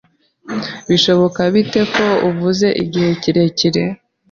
[0.87, 3.83] bishoboka bite ko uvuze igihe kirekire